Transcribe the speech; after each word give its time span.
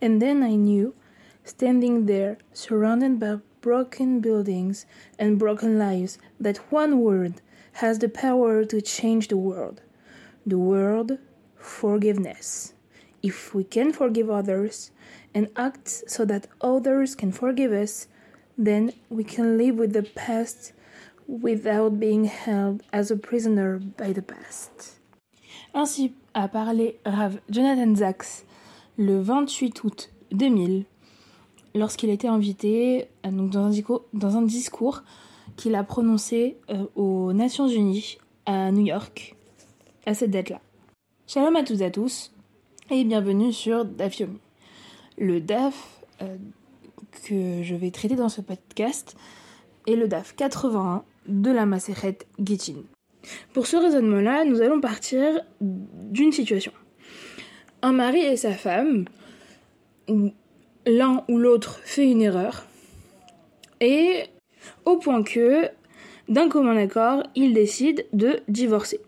And 0.00 0.20
then 0.20 0.42
I 0.42 0.54
knew, 0.54 0.94
standing 1.44 2.06
there, 2.06 2.38
surrounded 2.52 3.18
by 3.18 3.38
broken 3.60 4.20
buildings 4.20 4.86
and 5.18 5.38
broken 5.38 5.78
lives, 5.78 6.18
that 6.38 6.58
one 6.70 7.00
word 7.00 7.40
has 7.74 7.98
the 7.98 8.08
power 8.08 8.64
to 8.64 8.80
change 8.80 9.28
the 9.28 9.36
world. 9.36 9.80
The 10.46 10.58
word 10.58 11.18
forgiveness. 11.56 12.74
If 13.22 13.54
we 13.54 13.64
can 13.64 13.92
forgive 13.92 14.28
others 14.28 14.90
and 15.32 15.48
act 15.56 15.88
so 15.88 16.24
that 16.26 16.46
others 16.60 17.14
can 17.14 17.32
forgive 17.32 17.72
us, 17.72 18.06
then 18.58 18.92
we 19.08 19.24
can 19.24 19.56
live 19.56 19.76
with 19.76 19.92
the 19.94 20.02
past 20.02 20.72
without 21.26 21.98
being 21.98 22.26
held 22.26 22.82
as 22.92 23.10
a 23.10 23.16
prisoner 23.16 23.78
by 23.78 24.12
the 24.12 24.22
past. 24.22 24.98
Ainsi 25.74 26.14
a 26.34 26.48
parlé 26.48 26.96
Rav 27.04 27.40
Jonathan 27.50 27.96
Zaks 27.96 28.44
le 28.96 29.20
28 29.20 29.84
août 29.84 30.10
2000 30.32 30.84
lorsqu'il 31.74 32.10
était 32.10 32.28
invité 32.28 33.08
euh, 33.26 33.30
dans, 33.30 34.36
un 34.36 34.42
discours, 34.42 35.02
qu'il 35.56 35.74
a 35.74 35.82
prononcé 35.82 36.56
euh, 36.70 36.86
aux 36.94 37.32
Nations 37.32 37.68
Unies 37.68 38.18
à 38.46 38.70
New 38.70 38.86
York 38.86 39.34
à 40.06 40.14
cette 40.14 40.30
date-là. 40.30 40.60
Shalom 41.26 41.56
à 41.56 41.64
tous 41.64 41.80
et 41.80 41.84
à 41.84 41.90
tous 41.90 42.32
et 42.90 43.04
bienvenue 43.04 43.52
sur 43.52 43.84
DAF 43.84 44.18
Yomi. 44.20 44.38
Le 45.18 45.40
DAF 45.40 46.02
euh, 46.22 46.36
que 47.26 47.62
je 47.62 47.74
vais 47.74 47.90
traiter 47.90 48.16
dans 48.16 48.28
ce 48.28 48.40
podcast 48.40 49.16
est 49.86 49.96
le 49.96 50.06
DAF 50.06 50.36
81 50.36 51.02
de 51.26 51.50
la 51.50 51.66
Maseret 51.66 52.18
Gittin. 52.38 52.82
Pour 53.54 53.66
ce 53.66 53.76
raisonnement-là, 53.76 54.44
nous 54.44 54.60
allons 54.60 54.80
partir 54.80 55.40
d'une 55.60 56.32
situation. 56.32 56.72
Un 57.84 57.92
mari 57.92 58.20
et 58.20 58.38
sa 58.38 58.52
femme, 58.52 59.04
l'un 60.86 61.22
ou 61.28 61.36
l'autre 61.36 61.80
fait 61.84 62.10
une 62.10 62.22
erreur, 62.22 62.64
et 63.78 64.24
au 64.86 64.96
point 64.96 65.22
que, 65.22 65.68
d'un 66.30 66.48
commun 66.48 66.78
accord, 66.78 67.24
ils 67.34 67.52
décident 67.52 68.02
de 68.14 68.40
divorcer. 68.48 69.00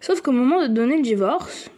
Sauf 0.00 0.22
qu'au 0.22 0.32
moment 0.32 0.62
de 0.62 0.68
donner 0.68 0.96
le 0.96 1.02
divorce, 1.02 1.70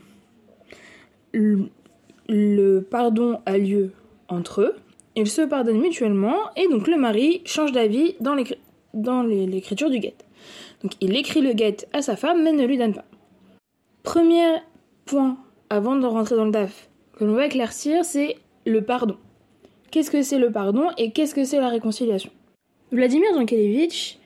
le, 1.33 2.81
pardon 2.89 3.41
a 3.45 3.59
lieu 3.59 3.91
entre 4.29 4.61
eux, 4.61 4.77
ils 5.17 5.27
se 5.27 5.43
pardonnent 5.43 5.81
mutuellement, 5.81 6.37
et 6.55 6.69
donc 6.69 6.87
le 6.87 6.97
mari 6.97 7.43
change 7.45 7.73
d'avis 7.73 8.15
dans 8.21 9.25
l'écriture 9.25 9.91
du 9.91 9.99
guet. 9.99 10.15
Donc 10.85 10.93
il 11.01 11.17
écrit 11.17 11.41
le 11.41 11.55
guet 11.55 11.89
à 11.93 12.03
sa 12.03 12.15
femme, 12.15 12.45
mais 12.45 12.53
ne 12.53 12.65
lui 12.65 12.79
donne 12.79 12.95
pas. 12.95 13.05
Premier 14.05 14.59
point, 15.07 15.39
avant 15.71 15.97
de 15.97 16.07
rentrer 16.07 16.37
dans 16.37 16.45
le 16.45 16.51
DAF, 16.51 16.89
que 17.17 17.25
l'on 17.25 17.35
va 17.35 17.47
éclaircir, 17.47 18.05
c'est 18.05 18.37
le 18.67 18.83
pardon. 18.83 19.17
Qu'est-ce 19.91 20.11
que 20.11 20.23
c'est 20.23 20.39
le 20.39 20.51
pardon 20.51 20.89
et 20.99 21.13
qu'est-ce 21.13 21.35
que 21.35 21.45
c'est 21.45 21.61
la 21.61 21.69
réconciliation? 21.69 22.31
Vladimir 22.91 23.29
Jankelevitch 23.35 24.19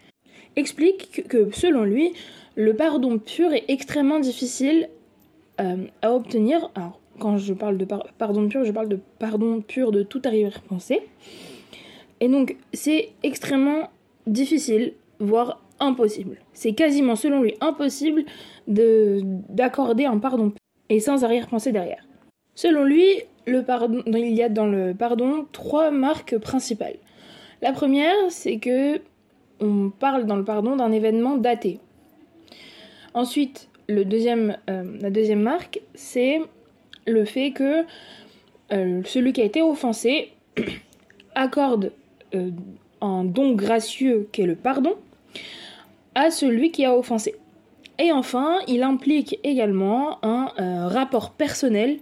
explique 0.56 1.28
que, 1.28 1.50
selon 1.52 1.84
lui, 1.84 2.12
le 2.54 2.74
pardon 2.74 3.18
pur 3.18 3.52
est 3.52 3.64
extrêmement 3.68 4.18
difficile 4.18 4.88
euh, 5.60 5.86
à 6.02 6.12
obtenir. 6.14 6.70
Alors, 6.74 7.00
quand 7.18 7.38
je 7.38 7.52
parle 7.52 7.78
de 7.78 7.86
pardon 8.18 8.48
pur, 8.48 8.64
je 8.64 8.72
parle 8.72 8.88
de 8.88 8.98
pardon 9.18 9.60
pur 9.60 9.92
de 9.92 10.02
tout 10.02 10.22
arrière-pensée. 10.24 11.00
Et 12.20 12.28
donc, 12.28 12.56
c'est 12.72 13.10
extrêmement 13.22 13.90
difficile, 14.26 14.94
voire 15.20 15.62
impossible. 15.80 16.38
C'est 16.52 16.72
quasiment, 16.72 17.14
selon 17.14 17.42
lui, 17.42 17.54
impossible 17.60 18.24
d'accorder 18.66 20.04
un 20.04 20.18
pardon 20.18 20.52
et 20.88 21.00
sans 21.00 21.24
arrière-pensée 21.24 21.72
derrière. 21.72 22.04
Selon 22.54 22.84
lui, 22.84 23.06
il 23.46 24.34
y 24.34 24.42
a 24.42 24.48
dans 24.48 24.66
le 24.66 24.94
pardon 24.94 25.46
trois 25.52 25.90
marques 25.90 26.36
principales. 26.38 26.96
La 27.62 27.72
première, 27.72 28.14
c'est 28.30 28.58
que 28.58 29.00
on 29.60 29.90
parle 29.90 30.26
dans 30.26 30.36
le 30.36 30.44
pardon 30.44 30.76
d'un 30.76 30.92
événement 30.92 31.36
daté. 31.36 31.80
Ensuite, 33.14 33.68
euh, 33.90 34.04
la 35.00 35.10
deuxième 35.10 35.40
marque, 35.40 35.80
c'est 35.94 36.40
le 37.06 37.24
fait 37.24 37.52
que 37.52 37.84
euh, 38.72 39.02
celui 39.04 39.32
qui 39.32 39.40
a 39.40 39.44
été 39.44 39.62
offensé 39.62 40.32
accorde 41.34 41.92
euh, 42.34 42.50
un 43.00 43.24
don 43.24 43.54
gracieux 43.54 44.28
qui 44.32 44.42
est 44.42 44.46
le 44.46 44.56
pardon 44.56 44.94
à 46.14 46.30
celui 46.30 46.70
qui 46.70 46.84
a 46.84 46.96
offensé. 46.96 47.34
Et 47.98 48.12
enfin, 48.12 48.58
il 48.68 48.82
implique 48.82 49.40
également 49.42 50.24
un 50.24 50.88
rapport 50.88 51.32
personnel 51.32 51.98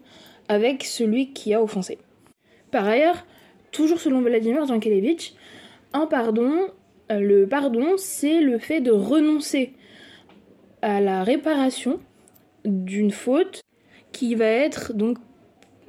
avec 0.49 0.84
celui 0.84 1.33
qui 1.33 1.55
a 1.55 1.62
offensé. 1.62 1.99
Par 2.71 2.87
ailleurs, 2.87 3.25
toujours 3.73 4.01
selon 4.01 4.21
Vladimir 4.21 4.67
Jankelevitch, 4.67 5.34
un 5.93 6.07
pardon, 6.07 6.69
euh, 7.11 7.21
le 7.21 7.47
pardon, 7.47 7.95
c'est 7.97 8.41
le 8.41 8.59
fait 8.59 8.81
de 8.81 8.91
renoncer 8.91 9.73
à 10.83 11.01
la 11.01 11.25
réparation 11.25 12.01
d'une 12.65 13.11
faute 13.11 13.63
qui 14.13 14.34
va 14.34 14.47
être 14.47 14.93
donc 14.93 15.19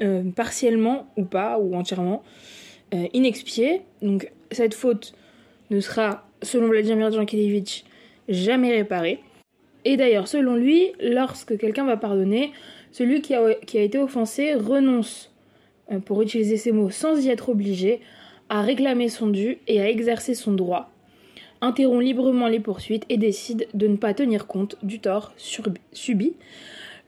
euh, 0.01 0.23
partiellement 0.31 1.07
ou 1.17 1.25
pas 1.25 1.59
ou 1.59 1.75
entièrement 1.75 2.23
euh, 2.93 3.07
inexpiée. 3.13 3.81
Donc 4.01 4.31
cette 4.51 4.73
faute 4.73 5.13
ne 5.69 5.79
sera, 5.79 6.27
selon 6.41 6.67
Vladimir 6.67 7.11
Jankelevitch, 7.11 7.83
jamais 8.29 8.71
réparée. 8.71 9.19
Et 9.85 9.97
d'ailleurs, 9.97 10.27
selon 10.27 10.55
lui, 10.55 10.91
lorsque 11.01 11.57
quelqu'un 11.57 11.85
va 11.85 11.97
pardonner, 11.97 12.51
celui 12.91 13.21
qui 13.21 13.35
a, 13.35 13.51
été 13.73 13.97
offensé 13.97 14.53
renonce, 14.53 15.31
euh, 15.91 15.99
pour 15.99 16.21
utiliser 16.21 16.57
ces 16.57 16.71
mots 16.71 16.89
sans 16.89 17.23
y 17.23 17.29
être 17.29 17.49
obligé, 17.49 18.01
à 18.49 18.61
réclamer 18.61 19.09
son 19.09 19.27
dû 19.27 19.59
et 19.67 19.81
à 19.81 19.89
exercer 19.89 20.33
son 20.33 20.53
droit, 20.53 20.89
interrompt 21.61 22.03
librement 22.03 22.47
les 22.47 22.59
poursuites 22.59 23.05
et 23.09 23.17
décide 23.17 23.67
de 23.73 23.87
ne 23.87 23.97
pas 23.97 24.13
tenir 24.13 24.47
compte 24.47 24.77
du 24.83 24.99
tort 24.99 25.33
subi. 25.37 26.33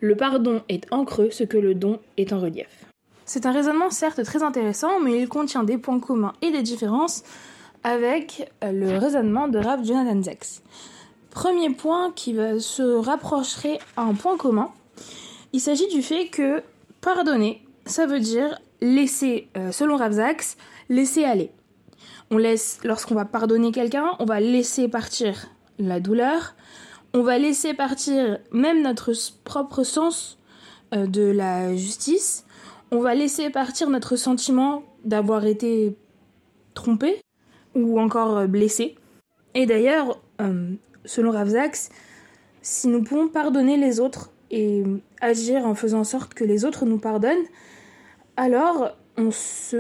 Le 0.02 0.16
pardon 0.16 0.62
est 0.70 0.86
en 0.92 1.06
creux 1.06 1.30
ce 1.32 1.44
que 1.44 1.58
le 1.58 1.76
don 1.76 2.00
est 2.18 2.34
en 2.34 2.40
relief. 2.40 2.86
C'est 3.26 3.46
un 3.46 3.52
raisonnement 3.52 3.90
certes 3.92 4.24
très 4.24 4.42
intéressant, 4.42 5.00
mais 5.00 5.20
il 5.22 5.28
contient 5.28 5.64
des 5.64 5.78
points 5.78 6.00
communs 6.00 6.34
et 6.42 6.52
des 6.52 6.64
différences 6.64 7.24
avec 7.84 8.50
euh, 8.64 8.72
le 8.72 8.98
raisonnement 8.98 9.48
de 9.48 9.60
Rav 9.60 9.86
Jonathan 9.86 10.22
Zex. 10.22 10.64
Premier 11.32 11.70
point 11.70 12.12
qui 12.12 12.36
se 12.60 12.98
rapprocherait 12.98 13.80
à 13.96 14.02
un 14.02 14.14
point 14.14 14.38
commun, 14.38 14.72
il 15.54 15.60
s'agit 15.60 15.88
du 15.88 16.02
fait 16.02 16.28
que 16.28 16.64
pardonner, 17.02 17.62
ça 17.86 18.06
veut 18.06 18.20
dire 18.20 18.60
laisser, 18.82 19.48
euh, 19.58 19.72
selon 19.72 19.98
Ravzax, 19.98 20.58
laisser 20.90 21.24
aller. 21.24 21.52
On 22.32 22.38
laisse, 22.38 22.80
lorsqu'on 22.84 23.16
va 23.16 23.26
pardonner 23.26 23.72
quelqu'un, 23.72 24.16
on 24.20 24.26
va 24.26 24.40
laisser 24.40 24.88
partir 24.88 25.48
la 25.80 26.00
douleur, 26.00 26.56
on 27.14 27.24
va 27.24 27.38
laisser 27.38 27.74
partir 27.74 28.38
même 28.52 28.84
notre 28.84 29.12
propre 29.44 29.84
sens 29.84 30.38
euh, 30.94 31.08
de 31.08 31.24
la 31.24 31.76
justice, 31.76 32.46
on 32.92 33.00
va 33.00 33.16
laisser 33.16 33.50
partir 33.50 33.90
notre 33.90 34.16
sentiment 34.16 34.84
d'avoir 35.06 35.46
été 35.46 35.96
trompé 36.74 37.22
ou 37.76 38.00
encore 38.00 38.38
euh, 38.38 38.48
blessé. 38.48 38.96
Et 39.56 39.66
d'ailleurs, 39.66 40.20
selon 41.06 41.32
Ravzax, 41.32 41.90
si 42.62 42.88
nous 42.88 43.04
pouvons 43.04 43.28
pardonner 43.28 43.78
les 43.78 44.00
autres, 44.00 44.32
et 44.52 44.84
agir 45.22 45.66
en 45.66 45.76
faisant 45.76 46.00
en 46.00 46.04
sorte 46.04 46.34
que 46.34 46.44
les 46.44 46.66
autres 46.66 46.86
nous 46.86 46.98
pardonnent, 46.98 47.46
alors 48.38 48.92
on 49.18 49.32
se, 49.32 49.78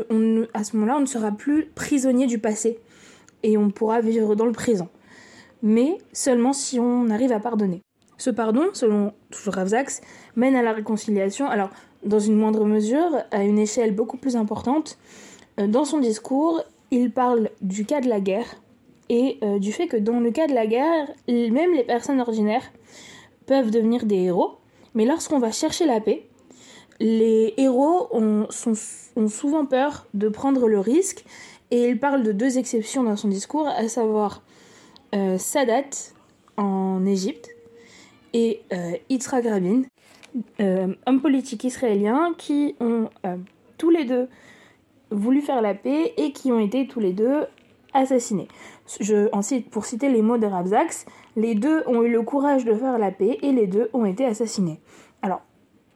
à 0.53 0.63
ce 0.63 0.75
moment-là, 0.75 0.97
on 0.97 1.01
ne 1.01 1.05
sera 1.05 1.31
plus 1.31 1.65
prisonnier 1.67 2.27
du 2.27 2.39
passé 2.39 2.79
et 3.43 3.57
on 3.57 3.69
pourra 3.71 4.01
vivre 4.01 4.35
dans 4.35 4.45
le 4.45 4.51
présent. 4.51 4.89
Mais 5.63 5.97
seulement 6.13 6.53
si 6.53 6.79
on 6.79 7.09
arrive 7.09 7.31
à 7.31 7.39
pardonner. 7.39 7.81
Ce 8.17 8.29
pardon, 8.29 8.67
selon 8.73 9.13
toujours 9.31 9.53
Ravzax, 9.53 10.01
mène 10.35 10.55
à 10.55 10.61
la 10.61 10.73
réconciliation, 10.73 11.47
alors 11.49 11.69
dans 12.03 12.19
une 12.19 12.35
moindre 12.35 12.65
mesure, 12.65 13.23
à 13.31 13.43
une 13.43 13.59
échelle 13.59 13.95
beaucoup 13.95 14.17
plus 14.17 14.35
importante. 14.35 14.97
Euh, 15.59 15.67
dans 15.67 15.85
son 15.85 15.99
discours, 15.99 16.63
il 16.91 17.11
parle 17.11 17.49
du 17.61 17.85
cas 17.85 18.01
de 18.01 18.09
la 18.09 18.19
guerre 18.19 18.61
et 19.09 19.39
euh, 19.43 19.59
du 19.59 19.73
fait 19.73 19.87
que 19.87 19.97
dans 19.97 20.19
le 20.19 20.31
cas 20.31 20.47
de 20.47 20.53
la 20.53 20.67
guerre, 20.67 21.07
même 21.27 21.73
les 21.73 21.83
personnes 21.83 22.21
ordinaires 22.21 22.71
peuvent 23.47 23.71
devenir 23.71 24.05
des 24.05 24.17
héros. 24.17 24.57
Mais 24.93 25.05
lorsqu'on 25.05 25.39
va 25.39 25.51
chercher 25.51 25.85
la 25.85 25.99
paix, 25.99 26.27
les 26.99 27.53
héros 27.57 28.07
ont, 28.11 28.47
souvent 28.51 29.65
peur 29.65 30.07
de 30.13 30.29
prendre 30.29 30.67
le 30.67 30.79
risque. 30.79 31.25
Et 31.71 31.89
il 31.89 31.99
parle 31.99 32.23
de 32.23 32.31
deux 32.31 32.57
exceptions 32.57 33.03
dans 33.03 33.15
son 33.15 33.27
discours, 33.27 33.67
à 33.67 33.87
savoir 33.87 34.43
euh, 35.15 35.37
Sadat 35.37 36.13
en 36.57 37.05
Égypte 37.05 37.49
et 38.33 38.61
euh, 38.73 38.91
Yitzhak 39.09 39.45
Rabin, 39.45 39.83
hommes 40.59 41.21
politiques 41.21 41.63
israéliens 41.63 42.33
qui 42.37 42.75
ont 42.79 43.09
tous 43.77 43.89
les 43.89 44.05
deux 44.05 44.27
voulu 45.09 45.41
faire 45.41 45.61
la 45.61 45.73
paix 45.73 46.13
et 46.17 46.31
qui 46.31 46.51
ont 46.51 46.59
été 46.59 46.87
tous 46.87 46.99
les 46.99 47.13
deux 47.13 47.45
assassinés. 47.93 48.47
Je, 48.99 49.27
pour 49.69 49.85
citer 49.85 50.09
les 50.09 50.21
mots 50.21 50.37
de 50.37 50.45
Rabzax, 50.45 51.05
les 51.35 51.55
deux 51.55 51.83
ont 51.87 52.03
eu 52.03 52.11
le 52.11 52.21
courage 52.21 52.65
de 52.65 52.73
faire 52.73 52.97
la 52.97 53.11
paix 53.11 53.37
et 53.41 53.51
les 53.51 53.67
deux 53.67 53.89
ont 53.93 54.05
été 54.05 54.25
assassinés. 54.25 54.79
Alors, 55.21 55.41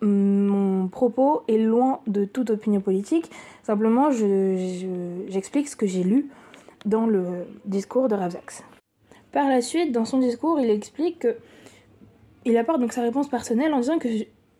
mon 0.01 0.87
propos 0.89 1.43
est 1.47 1.57
loin 1.57 2.01
de 2.07 2.25
toute 2.25 2.49
opinion 2.49 2.81
politique. 2.81 3.29
Simplement, 3.63 4.11
j'explique 4.11 5.69
ce 5.69 5.75
que 5.75 5.87
j'ai 5.87 6.03
lu 6.03 6.29
dans 6.85 7.05
le 7.05 7.45
discours 7.65 8.09
de 8.09 8.15
Ravzax. 8.15 8.63
Par 9.31 9.47
la 9.47 9.61
suite, 9.61 9.91
dans 9.91 10.05
son 10.05 10.19
discours, 10.19 10.59
il 10.59 10.69
explique 10.69 11.19
que 11.19 11.37
il 12.45 12.57
apporte 12.57 12.81
donc 12.81 12.91
sa 12.91 13.01
réponse 13.01 13.29
personnelle 13.29 13.73
en 13.73 13.79
disant 13.79 13.99
que 13.99 14.07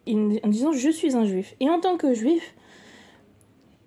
en 0.07 0.47
disant 0.47 0.71
je 0.71 0.89
suis 0.89 1.15
un 1.15 1.25
juif 1.25 1.56
et 1.59 1.69
en 1.69 1.79
tant 1.79 1.97
que 1.97 2.13
juif, 2.13 2.56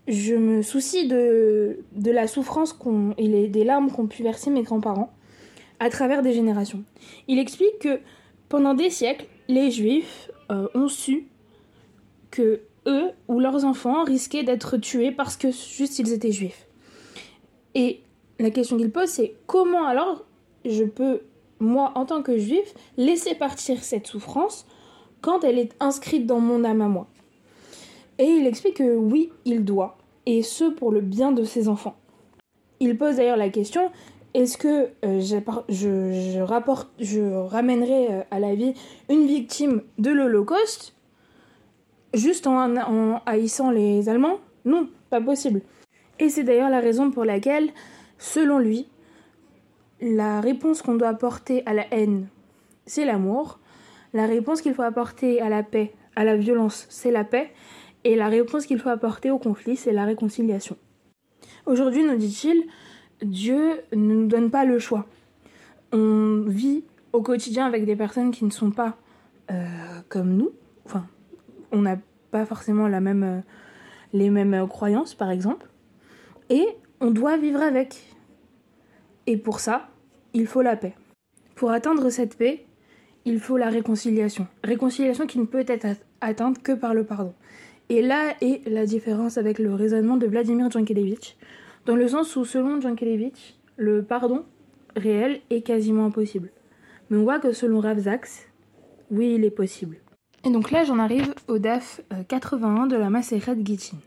je 0.07 0.35
me 0.35 0.63
soucie 0.63 1.09
de, 1.09 1.79
la 2.05 2.27
souffrance 2.27 2.77
et 3.19 3.49
des 3.49 3.65
larmes 3.65 3.91
qu'ont 3.91 4.07
pu 4.07 4.23
verser 4.23 4.51
mes 4.51 4.63
grands-parents 4.63 5.13
à 5.81 5.91
travers 5.91 6.23
des 6.23 6.33
générations. 6.33 6.83
Il 7.29 7.39
explique 7.39 7.79
que 7.81 8.01
pendant 8.49 8.75
des 8.75 8.91
siècles, 8.91 9.27
les 9.49 9.71
juifs 9.71 10.31
euh, 10.51 10.69
ont 10.75 10.89
su 10.89 11.27
que 12.31 12.61
eux 12.87 13.11
ou 13.29 13.41
leurs 13.41 13.65
enfants 13.65 14.05
risquaient 14.05 14.45
d'être 14.45 14.77
tués 14.77 15.11
parce 15.11 15.37
que 15.37 15.51
juste 15.51 15.99
ils 15.99 16.13
étaient 16.13 16.33
juifs. 16.33 16.67
Et 17.75 18.01
la 18.39 18.51
question 18.51 18.77
qu'il 18.77 18.91
pose, 18.91 19.09
c'est 19.09 19.35
comment 19.47 19.87
alors 19.87 20.25
je 20.65 20.85
peux, 20.85 21.21
moi, 21.59 21.93
en 21.95 22.07
tant 22.07 22.23
que 22.23 22.39
juif, 22.39 22.75
laisser 22.97 23.35
partir 23.35 23.83
cette 23.83 24.07
souffrance 24.07 24.67
quand 25.21 25.45
elle 25.45 25.59
est 25.59 25.75
inscrite 25.81 26.27
dans 26.27 26.41
mon 26.41 26.65
âme 26.65 26.81
à 26.81 26.89
moi? 26.89 27.09
Et 28.19 28.25
il 28.25 28.47
explique 28.47 28.79
que 28.79 28.97
oui, 28.97 29.31
il 29.45 29.65
doit, 29.65 29.99
et 30.25 30.43
ce 30.43 30.65
pour 30.65 30.91
le 30.91 31.01
bien 31.01 31.33
de 31.33 31.45
ses 31.45 31.69
enfants. 31.69 31.97
Il 32.81 32.97
pose 32.97 33.17
d'ailleurs 33.17 33.37
la 33.37 33.49
question 33.49 33.91
est-ce 34.37 34.59
que 34.59 34.91
euh, 35.03 35.21
je, 35.21 36.41
rapporte, 36.41 36.91
je 37.01 37.23
ramènerai 37.23 38.13
euh, 38.13 38.23
à 38.31 38.39
la 38.39 38.55
vie 38.55 38.75
une 39.09 39.27
victime 39.27 39.81
de 39.97 40.11
l'Holocauste 40.11 40.95
juste 42.13 42.47
en, 42.47 43.23
haïssant 43.25 43.71
les 43.71 44.11
Allemands? 44.11 44.39
Non, 44.67 44.91
pas 45.09 45.23
possible. 45.23 45.63
Et 46.19 46.29
c'est 46.29 46.45
d'ailleurs 46.45 46.69
la 46.69 46.81
raison 46.81 47.11
pour 47.11 47.25
laquelle, 47.25 47.71
selon 48.19 48.59
lui, 48.59 48.87
la 50.03 50.43
réponse 50.43 50.83
qu'on 50.83 50.97
doit 50.97 51.09
apporter 51.09 51.63
à 51.65 51.73
la 51.73 51.87
haine, 51.91 52.29
c'est 52.85 53.07
l'amour. 53.07 53.59
La 54.13 54.27
réponse 54.27 54.61
qu'il 54.61 54.75
faut 54.75 54.83
apporter 54.83 55.41
à 55.41 55.49
la 55.49 55.63
paix, 55.63 55.95
à 56.15 56.25
la 56.25 56.37
violence, 56.37 56.85
c'est 56.91 57.11
la 57.11 57.25
paix. 57.25 57.51
Et 58.07 58.15
la 58.15 58.29
réponse 58.29 58.67
qu'il 58.67 58.79
faut 58.79 58.89
apporter 58.89 59.33
au 59.33 59.39
conflit, 59.41 59.75
c'est 59.75 59.91
la 59.91 60.05
réconciliation. 60.05 60.77
Aujourd'hui, 61.67 62.05
nous 62.05 62.15
dit-il, 62.15 62.63
Dieu 63.21 63.81
ne 63.93 64.15
nous 64.15 64.27
donne 64.29 64.49
pas 64.49 64.65
le 64.65 64.79
choix. 64.79 65.07
On 65.91 66.45
vit 66.47 66.85
au 67.13 67.21
quotidien 67.21 67.67
avec 67.67 67.85
des 67.85 67.97
personnes 67.97 68.31
qui 68.31 68.45
ne 68.45 68.51
sont 68.51 68.71
pas 68.71 68.97
euh, 69.51 69.67
comme 70.09 70.37
nous. 70.37 70.53
Enfin, 70.85 71.05
on 71.73 71.83
n'a 71.83 71.99
pas 72.31 72.47
forcément 72.47 72.87
la 72.87 73.01
même, 73.01 73.25
euh, 73.25 73.41
les 74.13 74.31
mêmes 74.31 74.55
euh, 74.55 74.69
croyances, 74.69 75.15
par 75.17 75.33
exemple. 75.33 75.67
Et 76.49 76.65
on 77.01 77.11
doit 77.11 77.37
vivre 77.37 77.61
avec. 77.61 78.15
Et 79.27 79.37
pour 79.37 79.59
ça, 79.59 79.89
il 80.33 80.47
faut 80.47 80.63
la 80.63 80.77
paix. 80.77 80.95
Pour 81.57 81.73
atteindre 81.73 82.09
cette 82.11 82.37
paix, 82.37 82.67
il 83.25 83.41
faut 83.41 83.57
la 83.57 83.69
réconciliation. 83.69 84.47
Réconciliation 84.63 85.27
qui 85.27 85.41
ne 85.41 85.45
peut 85.45 85.65
être 85.67 85.89
atteinte 86.21 86.63
que 86.63 86.71
par 86.71 86.95
le 86.95 87.03
pardon. 87.03 87.35
Et 87.89 88.03
là 88.03 88.35
est 88.41 88.67
la 88.69 88.85
différence 88.85 89.39
avec 89.39 89.59
le 89.59 89.75
raisonnement 89.75 90.17
de 90.17 90.27
Vladimir 90.27 90.71
Jankelevitch, 90.71 91.37
dans 91.87 91.97
le 91.97 92.09
sens 92.09 92.35
où, 92.37 92.45
selon 92.45 92.81
Jankelevitch, 92.81 93.55
le 93.77 94.03
pardon 94.03 94.45
réel 94.97 95.41
est 95.51 95.63
quasiment 95.63 96.07
impossible. 96.07 96.51
Mais 97.11 97.19
on 97.19 97.23
voit 97.23 97.39
que 97.39 97.53
selon 97.53 97.81
Rav 97.81 98.01
oui, 99.11 99.35
il 99.37 99.45
est 99.45 99.51
possible. 99.51 99.99
Et 100.45 100.51
donc 100.51 100.71
là, 100.71 100.85
j'en 100.85 100.99
arrive 100.99 101.33
au 101.49 101.59
DAF 101.59 102.01
81 102.29 102.85
euh, 102.85 102.87
de 102.89 102.97
la 102.97 103.11
Maseret 103.11 103.57
Gittin. 103.65 103.99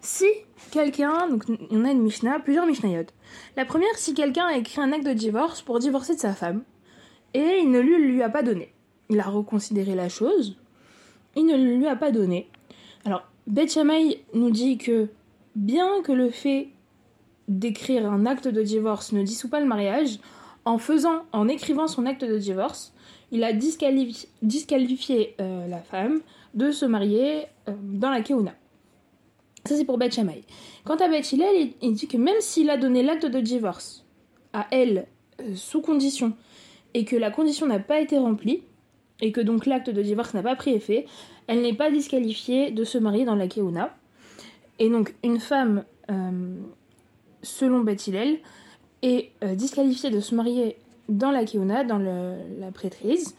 Si 0.00 0.26
quelqu'un, 0.70 1.28
donc 1.28 1.44
on 1.70 1.84
a 1.84 1.90
une 1.90 2.02
Mishnah, 2.02 2.40
plusieurs 2.40 2.66
Mishnayot. 2.66 3.06
La 3.56 3.64
première, 3.64 3.96
si 3.96 4.14
quelqu'un 4.14 4.46
a 4.46 4.56
écrit 4.56 4.80
un 4.80 4.92
acte 4.92 5.06
de 5.06 5.12
divorce 5.12 5.62
pour 5.62 5.78
divorcer 5.78 6.14
de 6.14 6.20
sa 6.20 6.32
femme, 6.32 6.62
et 7.32 7.60
il 7.62 7.70
ne 7.70 7.80
lui, 7.80 7.96
lui 7.98 8.22
a 8.22 8.28
pas 8.28 8.42
donné. 8.42 8.72
Il 9.08 9.20
a 9.20 9.24
reconsidéré 9.24 9.94
la 9.94 10.08
chose, 10.08 10.56
il 11.36 11.46
ne 11.46 11.56
lui 11.56 11.86
a 11.86 11.96
pas 11.96 12.10
donné. 12.10 12.48
Beth 13.46 13.78
nous 14.32 14.50
dit 14.50 14.78
que 14.78 15.08
bien 15.54 16.02
que 16.02 16.12
le 16.12 16.30
fait 16.30 16.68
d'écrire 17.48 18.10
un 18.10 18.26
acte 18.26 18.48
de 18.48 18.62
divorce 18.62 19.12
ne 19.12 19.22
dissout 19.22 19.48
pas 19.48 19.60
le 19.60 19.66
mariage, 19.66 20.18
en 20.64 20.78
faisant, 20.78 21.24
en 21.32 21.48
écrivant 21.48 21.86
son 21.86 22.06
acte 22.06 22.24
de 22.24 22.38
divorce, 22.38 22.94
il 23.30 23.44
a 23.44 23.52
disqualifié, 23.52 25.34
euh, 25.40 25.66
la 25.68 25.80
femme 25.80 26.20
de 26.54 26.70
se 26.70 26.86
marier 26.86 27.46
euh, 27.68 27.72
dans 27.82 28.10
la 28.10 28.22
Keuna. 28.22 28.54
Ça, 29.66 29.76
c'est 29.76 29.84
pour 29.84 29.98
Beth 29.98 30.18
Quant 30.84 30.96
à 30.96 31.08
Beth 31.08 31.32
il, 31.32 31.94
dit 31.94 32.06
que 32.06 32.16
même 32.16 32.40
s'il 32.40 32.70
a 32.70 32.76
donné 32.76 33.02
l'acte 33.02 33.26
de 33.26 33.40
divorce 33.40 34.04
à 34.52 34.66
elle 34.70 35.06
euh, 35.40 35.54
sous 35.54 35.80
condition 35.80 36.34
et 36.94 37.04
que 37.04 37.16
la 37.16 37.30
condition 37.30 37.66
n'a 37.66 37.80
pas 37.80 38.00
été 38.00 38.18
remplie, 38.18 38.62
et 39.20 39.32
que 39.32 39.40
donc 39.40 39.66
l'acte 39.66 39.90
de 39.90 40.02
divorce 40.02 40.34
n'a 40.34 40.42
pas 40.42 40.56
pris 40.56 40.72
effet, 40.72 41.06
elle 41.46 41.62
n'est 41.62 41.74
pas 41.74 41.90
disqualifiée 41.90 42.70
de 42.70 42.84
se 42.84 42.98
marier 42.98 43.24
dans 43.24 43.34
la 43.34 43.48
Keuna. 43.48 43.94
Et 44.78 44.88
donc, 44.90 45.14
une 45.22 45.38
femme, 45.38 45.84
selon 47.42 47.80
Beth 47.80 48.10
est 49.02 49.30
disqualifiée 49.54 50.10
de 50.10 50.20
se 50.20 50.34
marier 50.34 50.76
dans 51.08 51.30
la 51.30 51.44
kiuna, 51.44 51.84
dans 51.84 51.98
la 51.98 52.70
prêtrise, 52.72 53.36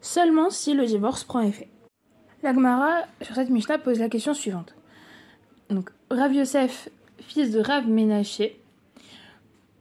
seulement 0.00 0.50
si 0.50 0.74
le 0.74 0.86
divorce 0.86 1.24
prend 1.24 1.40
effet. 1.40 1.68
L'Agmara, 2.42 3.02
sur 3.22 3.34
cette 3.34 3.50
Mishnah, 3.50 3.78
pose 3.78 3.98
la 3.98 4.08
question 4.08 4.32
suivante. 4.32 4.74
Donc, 5.70 5.90
Rav 6.10 6.32
Yosef, 6.32 6.88
fils 7.20 7.50
de 7.50 7.60
Rav 7.60 7.88
Ménaché, 7.88 8.60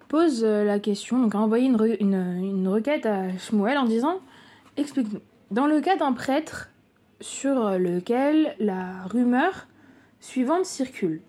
pose 0.08 0.44
euh, 0.44 0.64
la 0.64 0.80
question, 0.80 1.20
donc 1.20 1.36
a 1.36 1.40
envoyé 1.40 1.68
une, 1.68 2.68
requête 2.68 3.06
à 3.06 3.38
Shmuel 3.38 3.78
en 3.78 3.86
disant 3.86 4.20
Explique-nous. 4.76 5.22
Dans 5.52 5.68
le 5.68 5.80
cas 5.82 5.96
d'un 5.96 6.14
prêtre 6.14 6.70
sur 7.22 7.72
lequel 7.78 8.56
la 8.60 9.04
rumeur 9.06 9.68
suivante 10.20 10.66
circule, 10.66 11.22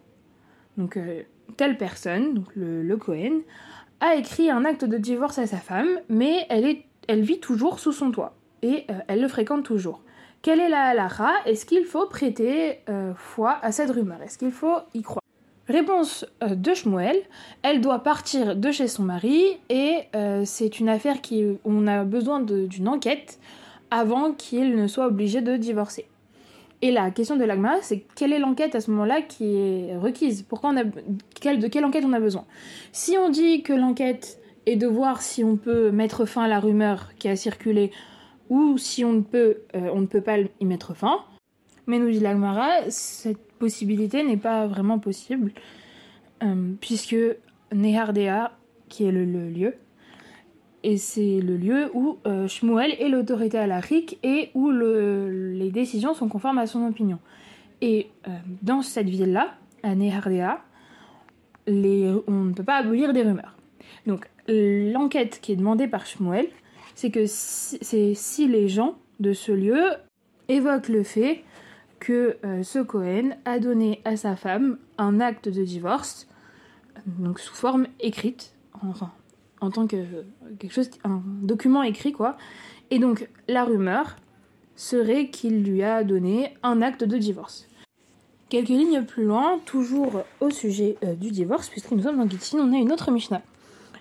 donc 0.76 0.96
euh, 0.96 1.23
telle 1.56 1.76
personne, 1.76 2.35
donc 2.35 2.46
le, 2.55 2.96
Cohen, 2.96 3.40
a 4.00 4.14
écrit 4.14 4.50
un 4.50 4.64
acte 4.64 4.85
de 4.85 4.96
divorce 4.96 5.38
à 5.38 5.46
sa 5.46 5.56
femme, 5.56 6.00
mais 6.08 6.46
elle, 6.49 6.67
est, 6.67 6.85
elle 7.08 7.23
vit 7.23 7.40
toujours 7.40 7.81
sous 7.81 7.93
son 7.93 8.11
toit 8.11 8.35
et 8.62 8.85
euh, 8.90 8.94
elle 9.08 9.20
le 9.20 9.29
fréquente 9.29 9.64
toujours. 9.64 10.02
Quelle 10.43 10.61
est 10.61 10.69
la 10.69 10.88
halakha? 10.88 11.31
Est-ce 11.46 11.67
qu'il 11.67 11.85
faut 11.85 12.06
prêter 12.06 12.81
euh, 12.88 13.12
foi 13.17 13.58
à 13.62 13.73
cette 13.73 13.91
rumeur? 13.91 14.23
Est-ce 14.23 14.38
qu'il 14.38 14.52
faut 14.52 14.76
y 14.94 15.02
croire? 15.02 15.23
Réponse 15.69 16.25
euh, 16.43 16.55
de 16.55 16.74
Shmuel, 16.74 17.17
elle 17.62 17.81
doit 17.81 18.03
partir 18.03 18.55
de 18.55 18.70
chez 18.70 18.89
son 18.89 19.03
mari 19.03 19.58
et 19.69 20.05
c'est 20.44 20.81
une 20.81 20.89
affaire 20.89 21.20
qui 21.20 21.44
on 21.65 21.86
a 21.86 22.05
besoin 22.05 22.41
d'une 22.41 22.89
enquête 22.89 23.39
avant 23.90 24.32
qu'il 24.32 24.76
ne 24.76 24.86
soit 24.86 25.06
obligé 25.06 25.40
de 25.40 25.56
divorcer. 25.56 26.06
Et 26.80 26.92
la 26.92 27.10
question 27.10 27.36
de 27.36 27.44
l'agma, 27.44 27.76
c'est 27.82 28.04
quelle 28.14 28.32
est 28.32 28.38
l'enquête 28.38 28.74
à 28.74 28.80
ce 28.80 28.90
moment-là 28.92 29.22
qui 29.22 29.56
est 29.56 29.96
requise? 29.96 30.42
Pourquoi 30.42 30.70
on 30.70 30.76
a, 30.76 30.84
De 30.84 31.66
quelle 31.66 31.84
enquête 31.84 32.04
on 32.06 32.12
a 32.12 32.20
besoin? 32.20 32.44
Si 32.92 33.16
on 33.18 33.30
dit 33.30 33.62
que 33.62 33.72
l'enquête 33.72 34.40
est 34.66 34.76
de 34.76 34.86
voir 34.86 35.22
si 35.22 35.42
on 35.42 35.56
peut 35.56 35.90
mettre 35.90 36.24
fin 36.24 36.44
à 36.44 36.48
la 36.48 36.60
rumeur 36.60 37.10
qui 37.18 37.28
a 37.28 37.34
circulé 37.34 37.90
ou 38.48 38.78
si 38.78 39.04
on 39.04 39.12
ne 39.12 39.22
peut, 39.22 39.58
euh, 39.74 39.90
on 39.92 40.00
ne 40.00 40.06
peut 40.06 40.20
pas 40.20 40.36
y 40.38 40.64
mettre 40.64 40.94
fin, 40.94 41.24
mais 41.86 41.98
nous 41.98 42.10
dit 42.10 42.20
l'Agmara, 42.20 42.90
cette 42.90 43.42
possibilité 43.58 44.22
n'est 44.22 44.36
pas 44.36 44.66
vraiment 44.66 44.98
possible, 44.98 45.52
euh, 46.42 46.72
puisque 46.80 47.16
Nehardea, 47.72 48.52
qui 48.88 49.04
est 49.04 49.12
le 49.12 49.24
lieu, 49.24 49.74
et 50.85 50.97
c'est 50.97 51.41
le 51.41 51.56
lieu 51.56 51.91
où 51.94 52.19
euh, 52.27 52.47
Shmuel 52.47 52.93
est 53.01 53.08
l'autorité 53.08 53.58
à 53.58 53.67
la 53.67 53.81
RIC 53.81 54.19
et 54.23 54.51
où 54.55 54.70
les 54.70 55.70
décisions 55.70 56.15
sont 56.15 56.29
conformes 56.29 56.58
à 56.58 56.67
son 56.67 56.87
opinion. 56.87 57.19
Et 57.81 58.08
euh, 58.27 58.31
dans 58.63 58.82
cette 58.82 59.08
ville-là, 59.08 59.55
à 59.82 59.94
Nehardea, 59.94 60.61
on 61.67 61.73
ne 61.73 62.53
peut 62.53 62.65
pas 62.65 62.77
abolir 62.77 63.13
des 63.13 63.23
rumeurs. 63.23 63.56
Donc 64.06 64.29
l'enquête 64.49 65.41
qui 65.43 65.53
est 65.53 65.56
demandée 65.56 65.89
par 65.89 66.06
Shmuel, 66.06 66.49
c'est 66.94 67.11
que 67.11 67.27
c'est 67.27 68.15
si 68.15 68.49
les 68.49 68.69
gens 68.69 68.97
de 69.20 69.32
ce 69.32 69.53
lieu 69.53 69.82
évoquent 70.49 70.89
le 70.89 71.03
fait 71.03 71.44
que 72.01 72.37
euh, 72.44 72.63
ce 72.63 72.79
Cohen 72.79 73.37
a 73.44 73.58
donné 73.58 74.01
à 74.05 74.17
sa 74.17 74.37
femme 74.37 74.79
un 74.97 75.20
acte 75.20 75.49
de 75.49 75.63
divorce, 75.65 76.29
donc 77.06 77.41
sous 77.41 77.55
forme 77.55 77.87
écrite, 78.01 78.55
enfin 78.82 79.13
en 79.60 79.70
tant 79.70 79.86
que 79.86 79.96
quelque 80.58 80.72
chose, 80.72 80.91
un 81.05 81.22
document 81.43 81.82
écrit 81.82 82.12
quoi. 82.12 82.36
Et 82.91 82.98
donc 82.98 83.29
la 83.48 83.65
rumeur 83.65 84.17
serait 84.77 85.29
qu'il 85.29 85.62
lui 85.65 85.82
a 85.82 86.05
donné 86.05 86.55
un 86.62 86.82
acte 86.82 87.05
de 87.05 87.19
divorce. 87.19 87.69
Quelques 88.48 88.69
lignes 88.69 89.05
plus 89.05 89.24
loin, 89.24 89.58
toujours 89.67 90.22
au 90.41 90.50
sujet 90.50 90.96
euh, 91.05 91.15
du 91.15 91.31
divorce, 91.31 91.69
puisque 91.69 91.91
nous 91.91 92.03
sommes 92.03 92.17
dans 92.17 92.29
Gittin, 92.29 92.58
on 92.60 92.72
a 92.72 92.79
une 92.79 92.93
autre 92.93 93.10
Mishnah 93.10 93.43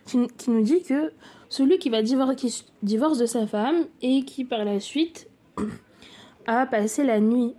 qui, 0.05 0.49
nous 0.49 0.61
dit 0.61 0.83
que 0.83 1.11
celui 1.49 1.79
qui 1.79 1.89
va 1.89 2.01
divorcer, 2.01 2.35
qui 2.35 2.65
divorce 2.81 3.17
de 3.17 3.25
sa 3.25 3.45
femme 3.45 3.85
et 4.01 4.23
qui 4.23 4.45
par 4.45 4.63
la 4.63 4.79
suite 4.79 5.27
à 6.47 6.65
passer 6.65 7.03
la 7.03 7.19
nuit 7.19 7.55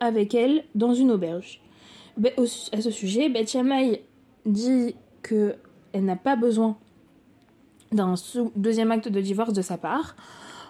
avec 0.00 0.34
elle 0.34 0.64
dans 0.74 0.94
une 0.94 1.10
auberge. 1.10 1.60
à 2.18 2.80
ce 2.80 2.90
sujet, 2.90 3.28
Beth 3.28 3.50
Shammai 3.50 4.02
dit 4.44 4.94
qu'elle 5.96 6.04
n'a 6.04 6.16
pas 6.16 6.36
besoin 6.36 6.76
d'un 7.90 8.16
deuxième 8.54 8.90
acte 8.90 9.08
de 9.08 9.20
divorce 9.22 9.54
de 9.54 9.62
sa 9.62 9.78
part. 9.78 10.14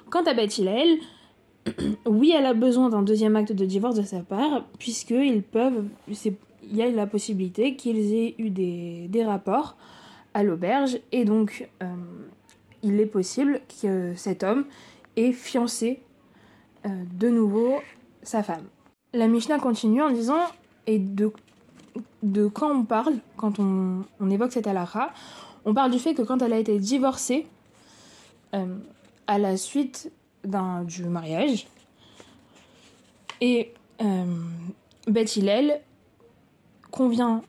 Quant 0.09 0.23
à 0.23 0.35
Beth 0.35 0.57
Hillel, 0.57 0.99
oui, 2.07 2.33
elle 2.33 2.47
a 2.47 2.55
besoin 2.55 2.91
d'un 2.91 3.03
deuxième 3.03 3.35
acte 3.35 3.51
de 3.51 3.65
divorce 3.65 3.97
de 3.97 4.03
sa 4.03 4.21
part, 4.21 4.65
puisqu'ils 4.79 5.43
peuvent, 5.43 5.89
il 6.07 6.77
y 6.77 6.83
a 6.83 6.89
la 6.93 7.09
possibilité 7.09 7.75
qu'ils 7.75 8.15
aient 8.15 8.37
eu 8.39 8.51
des, 8.51 9.25
rapports 9.25 9.77
à 10.33 10.45
l'auberge, 10.45 11.01
et 11.11 11.25
donc 11.25 11.69
euh, 11.83 11.87
il 12.85 13.01
est 13.01 13.07
possible 13.07 13.61
que 13.83 14.15
cet 14.15 14.45
homme 14.45 14.65
ait 15.17 15.33
fiancé 15.33 16.03
euh, 16.85 16.91
de 17.19 17.31
nouveau 17.31 17.81
sa 18.23 18.45
femme. 18.45 18.67
La 19.13 19.27
Mishnah 19.27 19.59
continue 19.59 20.03
en 20.03 20.13
disant, 20.13 20.45
et 20.87 21.01
de, 21.01 21.33
de 22.23 22.47
quand 22.47 22.71
on 22.71 22.85
parle, 22.85 23.15
quand 23.37 23.59
on, 23.59 24.05
évoque 24.31 24.53
cette 24.53 24.67
halakha, 24.67 25.13
on 25.65 25.75
parle 25.75 25.91
du 25.91 25.99
fait 25.99 26.15
que 26.15 26.23
quand 26.23 26.43
elle 26.43 26.53
a 26.53 26.59
été 26.59 26.79
divorcée, 26.79 27.47
euh, 28.55 28.77
à 29.27 29.39
la 29.39 29.57
suite 29.57 30.13
du 30.45 31.05
mariage, 31.05 31.67
et 33.41 33.73
euh, 34.01 34.25
Beth 35.09 35.37
Hillel 35.37 35.81
convient 36.91 37.43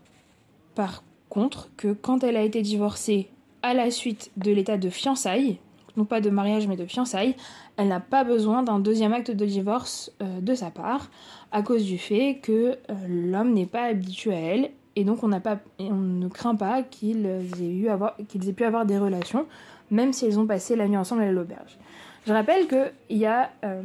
par 0.75 1.03
contre 1.29 1.69
que 1.77 1.93
quand 1.93 2.23
elle 2.23 2.37
a 2.37 2.41
été 2.41 2.61
divorcée 2.61 3.29
à 3.61 3.73
la 3.73 3.91
suite 3.91 4.31
de 4.37 4.51
l'état 4.51 4.77
de 4.77 4.89
fiançailles, 4.89 5.59
non 5.97 6.05
pas 6.05 6.21
de 6.21 6.29
mariage 6.29 6.67
mais 6.67 6.77
de 6.77 6.85
fiançailles, 6.85 7.35
elle 7.75 7.89
n'a 7.89 7.99
pas 7.99 8.23
besoin 8.23 8.63
d'un 8.63 8.79
deuxième 8.79 9.13
acte 9.13 9.31
de 9.31 9.45
divorce 9.45 10.11
euh, 10.21 10.39
de 10.39 10.55
sa 10.55 10.69
part 10.69 11.09
à 11.51 11.61
cause 11.61 11.83
du 11.83 11.97
fait 11.97 12.39
que 12.41 12.77
euh, 12.89 12.93
l'homme 13.09 13.53
n'est 13.53 13.65
pas 13.65 13.83
habitué 13.83 14.33
à 14.33 14.39
elle 14.39 14.71
et 14.95 15.03
donc 15.03 15.23
on, 15.23 15.39
pas, 15.39 15.59
on 15.79 15.95
ne 15.95 16.27
craint 16.27 16.55
pas 16.55 16.83
qu'ils 16.83 17.25
aient, 17.25 18.47
aient 18.47 18.53
pu 18.53 18.63
avoir 18.63 18.85
des 18.85 18.97
relations 18.97 19.45
même 19.91 20.13
s'ils 20.13 20.39
ont 20.39 20.45
passé 20.45 20.75
la 20.75 20.87
nuit 20.87 20.97
ensemble 20.97 21.23
à 21.23 21.31
l'auberge. 21.31 21.77
Je 22.25 22.33
rappelle 22.33 22.67
qu'il 22.67 23.17
y, 23.17 23.25
euh, 23.25 23.83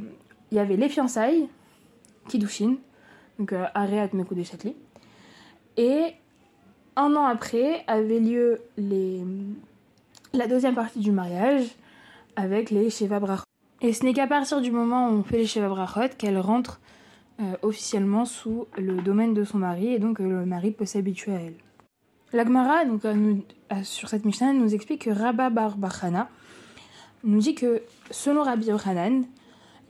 y 0.50 0.58
avait 0.58 0.76
les 0.76 0.88
fiançailles, 0.88 1.48
Kidushin, 2.28 2.76
donc 3.38 3.52
Areat 3.52 4.12
Mekou 4.12 4.34
Châtelet, 4.42 4.74
et 5.76 6.14
un 6.96 7.14
an 7.16 7.24
après 7.24 7.84
avait 7.86 8.20
lieu 8.20 8.60
les, 8.76 9.22
la 10.32 10.46
deuxième 10.46 10.74
partie 10.74 10.98
du 10.98 11.12
mariage 11.12 11.64
avec 12.36 12.70
les 12.70 12.90
Sheva 12.90 13.20
Brachot. 13.20 13.44
Et 13.80 13.92
ce 13.92 14.04
n'est 14.04 14.12
qu'à 14.12 14.26
partir 14.26 14.60
du 14.60 14.70
moment 14.70 15.08
où 15.08 15.12
on 15.12 15.22
fait 15.22 15.38
les 15.38 15.46
Sheva 15.46 15.68
Brachot 15.68 16.14
qu'elle 16.18 16.38
rentre 16.38 16.80
euh, 17.40 17.54
officiellement 17.62 18.24
sous 18.24 18.66
le 18.76 19.00
domaine 19.02 19.34
de 19.34 19.44
son 19.44 19.58
mari 19.58 19.92
et 19.94 19.98
donc 19.98 20.18
le 20.18 20.46
mari 20.46 20.70
peut 20.70 20.86
s'habituer 20.86 21.32
à 21.34 21.40
elle. 21.40 21.54
L'Agmara, 22.32 22.86
donc, 22.86 23.02
sur 23.82 24.08
cette 24.08 24.24
Mishnah, 24.24 24.54
nous 24.54 24.74
explique 24.74 25.02
que 25.02 25.10
Rabba 25.10 25.50
Bar 25.50 25.76
Bachana 25.76 26.28
nous 27.24 27.38
dit 27.38 27.54
que 27.54 27.82
selon 28.10 28.42
Rabbi 28.42 28.66
Yochanan, 28.66 29.24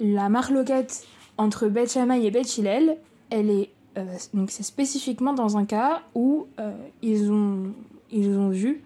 la 0.00 0.28
marloquette 0.28 1.06
entre 1.38 1.68
Beth 1.68 1.92
Shammai 1.92 2.24
et 2.24 2.30
Beth 2.30 2.58
Hillel, 2.58 2.98
elle 3.30 3.50
est 3.50 3.70
euh, 3.98 4.16
donc 4.32 4.50
c'est 4.50 4.62
spécifiquement 4.62 5.34
dans 5.34 5.58
un 5.58 5.66
cas 5.66 6.02
où 6.14 6.46
euh, 6.58 6.72
ils 7.02 7.30
ont 7.30 7.74
ils 8.10 8.38
ont 8.38 8.48
vu 8.48 8.82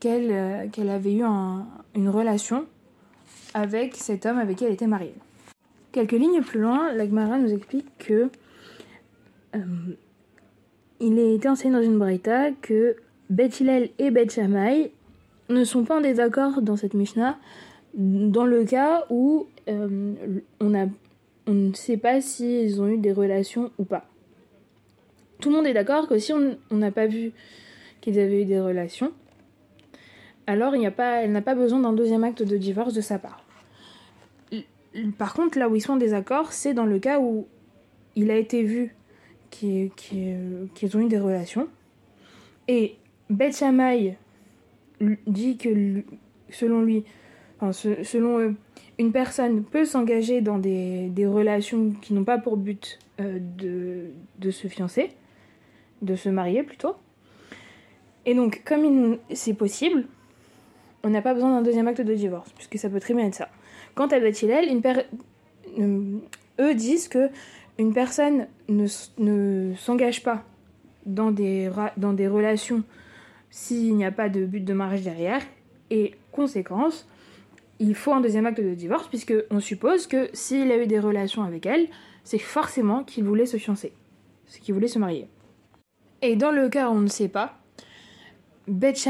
qu'elle 0.00 0.30
euh, 0.30 0.68
qu'elle 0.68 0.90
avait 0.90 1.14
eu 1.14 1.22
une 1.94 2.08
relation 2.08 2.66
avec 3.54 3.94
cet 3.94 4.26
homme 4.26 4.38
avec 4.38 4.58
qui 4.58 4.64
elle 4.64 4.72
était 4.72 4.86
mariée. 4.86 5.14
Quelques 5.92 6.12
lignes 6.12 6.42
plus 6.42 6.60
loin, 6.60 6.92
l'Agmara 6.92 7.38
nous 7.38 7.52
explique 7.52 7.86
que 7.98 8.30
il 11.00 11.18
est 11.18 11.34
été 11.34 11.48
enseigné 11.48 11.74
dans 11.74 11.82
une 11.82 11.98
braïta 11.98 12.52
que 12.52 12.96
Beth 13.30 13.58
Hillel 13.58 13.90
et 13.98 14.12
Beth 14.12 14.32
Shammai 14.32 14.92
ne 15.48 15.64
sont 15.64 15.84
pas 15.84 15.98
en 15.98 16.00
désaccord 16.00 16.62
dans 16.62 16.76
cette 16.76 16.94
Mishnah 16.94 17.36
dans 17.94 18.46
le 18.46 18.64
cas 18.64 19.06
où 19.10 19.48
on 19.66 20.74
a 20.74 20.86
on 21.46 21.54
ne 21.54 21.72
sait 21.72 21.96
pas 21.96 22.20
s'ils 22.20 22.80
ont 22.80 22.88
eu 22.88 22.98
des 22.98 23.12
relations 23.12 23.72
ou 23.78 23.84
pas. 23.84 24.06
Tout 25.40 25.50
le 25.50 25.56
monde 25.56 25.66
est 25.66 25.74
d'accord 25.74 26.06
que 26.06 26.18
si 26.18 26.32
on 26.32 26.56
n'a 26.70 26.90
pas 26.92 27.06
vu 27.06 27.32
qu'ils 28.00 28.18
avaient 28.18 28.42
eu 28.42 28.44
des 28.44 28.60
relations, 28.60 29.12
alors 30.50 30.74
il 30.74 30.84
a 30.84 30.90
pas, 30.90 31.22
elle 31.22 31.32
n'a 31.32 31.42
pas 31.42 31.54
besoin 31.54 31.80
d'un 31.80 31.92
deuxième 31.92 32.24
acte 32.24 32.42
de 32.42 32.56
divorce 32.56 32.92
de 32.92 33.00
sa 33.00 33.18
part. 33.18 33.44
Par 35.18 35.34
contre, 35.34 35.58
là 35.58 35.68
où 35.68 35.76
ils 35.76 35.80
sont 35.80 35.92
en 35.92 35.96
désaccord, 35.96 36.52
c'est 36.52 36.74
dans 36.74 36.86
le 36.86 36.98
cas 36.98 37.20
où 37.20 37.46
il 38.16 38.30
a 38.30 38.36
été 38.36 38.64
vu 38.64 38.94
qu'ils 39.50 39.90
ont 40.94 41.00
eu 41.00 41.08
des 41.08 41.18
relations. 41.18 41.68
Et 42.66 42.96
Beth 43.28 43.64
dit 45.26 45.56
que, 45.56 46.02
selon 46.50 46.82
lui, 46.82 47.04
selon 47.70 48.38
eux, 48.40 48.54
une 48.98 49.12
personne 49.12 49.62
peut 49.64 49.84
s'engager 49.84 50.40
dans 50.40 50.58
des, 50.58 51.10
relations 51.26 51.92
qui 52.02 52.12
n'ont 52.12 52.24
pas 52.24 52.38
pour 52.38 52.56
but 52.56 52.98
euh, 53.20 53.38
de, 54.38 54.50
se 54.50 54.68
fiancer, 54.68 55.10
de 56.02 56.16
se 56.16 56.28
marier 56.28 56.62
plutôt. 56.62 56.94
Et 58.26 58.34
donc, 58.34 58.62
comme 58.64 59.18
c'est 59.32 59.54
possible, 59.54 60.06
on 61.02 61.10
n'a 61.10 61.22
pas 61.22 61.34
besoin 61.34 61.50
d'un 61.50 61.62
deuxième 61.62 61.88
acte 61.88 62.00
de 62.00 62.14
divorce, 62.14 62.50
puisque 62.52 62.78
ça 62.78 62.88
peut 62.88 63.00
très 63.00 63.14
bien 63.14 63.26
être 63.26 63.34
ça. 63.34 63.48
Quant 63.94 64.06
à 64.06 64.18
Beth 64.20 64.42
une 64.42 64.82
euh, 65.78 66.18
eux 66.60 66.74
disent 66.74 67.08
que 67.08 67.30
une 67.78 67.94
personne 67.94 68.46
ne, 68.68 68.86
ne 69.18 69.74
s'engage 69.76 70.22
pas 70.22 70.44
dans 71.06 71.30
des, 71.30 71.70
dans 71.96 72.12
des 72.12 72.28
relations 72.28 72.82
s'il 73.50 73.96
n'y 73.96 74.04
a 74.04 74.12
pas 74.12 74.28
de 74.28 74.44
but 74.44 74.64
de 74.64 74.72
mariage 74.72 75.02
derrière, 75.02 75.42
et 75.90 76.14
conséquence, 76.30 77.08
il 77.80 77.94
faut 77.94 78.12
un 78.12 78.20
deuxième 78.20 78.46
acte 78.46 78.60
de 78.60 78.74
divorce, 78.74 79.08
puisque 79.08 79.34
on 79.50 79.60
suppose 79.60 80.06
que 80.06 80.28
s'il 80.32 80.70
a 80.70 80.76
eu 80.76 80.86
des 80.86 81.00
relations 81.00 81.42
avec 81.42 81.66
elle, 81.66 81.88
c'est 82.22 82.38
forcément 82.38 83.02
qu'il 83.02 83.24
voulait 83.24 83.46
se 83.46 83.56
fiancer, 83.56 83.92
c'est 84.46 84.60
qu'il 84.60 84.74
voulait 84.74 84.88
se 84.88 84.98
marier. 84.98 85.26
Et 86.22 86.36
dans 86.36 86.52
le 86.52 86.68
cas 86.68 86.90
où 86.90 86.92
on 86.92 87.00
ne 87.00 87.08
sait 87.08 87.28
pas, 87.28 87.58
Beth 88.68 89.08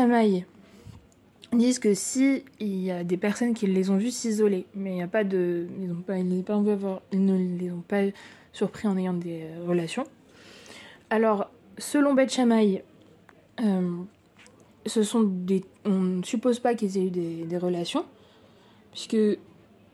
disent 1.52 1.78
que 1.78 1.95
si 1.95 2.45
il 2.61 2.83
y 2.83 2.90
a 2.90 3.04
des 3.04 3.16
personnes 3.16 3.54
qui 3.54 3.66
les 3.66 3.90
ont 3.90 3.97
vus 3.97 4.11
s'isoler, 4.11 4.66
mais 4.75 4.90
il 4.90 4.95
n'y 4.95 5.02
a 5.02 5.09
pas 5.09 5.25
de, 5.25 5.66
ils, 5.78 5.88
ne 7.25 7.59
les 7.59 7.71
ont 7.71 7.80
pas 7.80 8.02
surpris 8.52 8.88
en 8.88 8.97
ayant 8.97 9.14
des 9.14 9.47
relations. 9.66 10.04
Alors, 11.11 11.50
selon 11.78 12.14
Beth 12.14 12.33
Shammai, 12.33 12.85
euh, 13.61 13.97
ce 14.87 15.02
sont 15.02 15.23
des, 15.23 15.64
on 15.85 15.99
ne 15.99 16.23
suppose 16.23 16.61
pas 16.61 16.75
qu'ils 16.75 16.97
aient 16.97 17.07
eu 17.07 17.11
des, 17.11 17.59
relations, 17.59 18.04
puisque 18.92 19.16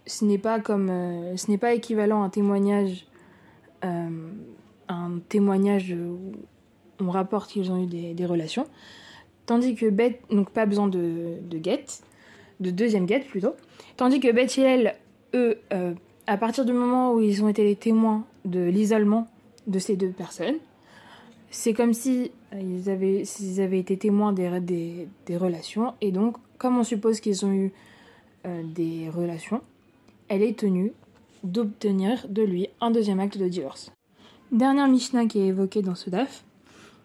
ce 0.07 0.25
n'est 0.25 0.39
pas 0.39 0.61
comme 0.61 0.91
euh, 0.91 1.37
ce 1.37 1.51
n'est 1.51 1.59
pas 1.59 1.75
équivalent 1.75 2.23
à 2.23 2.27
un 2.27 2.31
témoignage 2.31 3.07
euh, 3.85 4.09
un 4.89 5.19
témoignage 5.29 5.93
où 5.93 6.33
on 7.01 7.11
rapporte 7.11 7.51
qu'ils 7.51 7.71
ont 7.73 7.83
eu 7.83 7.87
des, 7.87 8.27
relations 8.27 8.67
tandis 9.47 9.75
que 9.75 9.89
Beth 9.89 10.21
donc 10.31 10.51
pas 10.51 10.67
besoin 10.67 10.89
de, 10.89 11.35
de 11.41 11.59
guette 11.59 12.03
de 12.61 12.71
deuxième 12.71 13.07
guette 13.07 13.27
plutôt 13.27 13.55
tandis 13.97 14.21
que 14.21 14.31
Beth 14.33 14.59
et 14.59 14.63
elle 14.63 14.97
eux 15.35 15.59
euh, 15.73 15.95
à 16.27 16.37
partir 16.37 16.65
du 16.65 16.73
moment 16.73 17.13
où 17.13 17.21
ils 17.21 17.43
ont 17.43 17.49
été 17.49 17.65
les 17.65 17.77
témoins 17.77 18.25
de 18.45 18.61
l'isolement 18.61 19.29
de 19.67 19.79
ces 19.79 19.97
deux 19.97 20.11
personnes 20.11 20.57
c'est 21.51 21.73
comme 21.73 21.95
si 21.95 22.33
ils 22.53 22.91
avaient, 22.91 23.25
s'ils 23.25 23.61
avaient 23.61 23.79
été 23.79 23.97
témoins 23.97 24.33
des, 24.33 24.61
des, 24.61 25.09
des 25.27 25.37
relations 25.37 25.95
et 26.01 26.11
donc 26.11 26.37
comme 26.59 26.79
on 26.79 26.85
suppose 26.85 27.21
qu'ils 27.21 27.45
ont 27.45 27.53
eu 27.53 27.73
euh, 28.47 28.63
des 28.65 29.09
relations, 29.11 29.61
elle 30.29 30.43
est 30.43 30.59
tenue 30.59 30.93
d'obtenir 31.45 32.27
de 32.29 32.43
lui 32.43 32.69
un 32.81 32.91
deuxième 32.91 33.21
acte 33.21 33.39
de 33.39 33.49
divorce. 33.49 33.93
Dernière 34.53 34.89
Mishnah 34.89 35.27
qui 35.27 35.41
est 35.41 35.49
évoquée 35.49 35.83
dans 35.83 35.95
ce 35.95 36.11
DAF. 36.11 36.45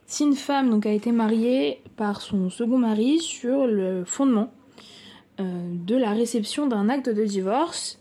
Si 0.06 0.24
une 0.24 0.36
femme 0.36 0.70
donc, 0.70 0.86
a 0.86 0.92
été 0.92 1.12
mariée 1.12 1.82
par 1.96 2.22
son 2.22 2.50
second 2.50 2.78
mari 2.78 3.20
sur 3.20 3.66
le 3.66 4.04
fondement 4.06 4.52
euh, 5.40 5.44
de 5.74 5.96
la 5.96 6.12
réception 6.12 6.68
d'un 6.68 6.90
acte 6.90 7.10
de 7.10 7.24
divorce 7.24 8.00